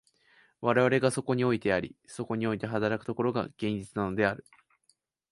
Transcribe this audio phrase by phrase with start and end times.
[0.61, 4.47] 我々がそこにおいてあり、そこにおいて働く所が、現実なのである。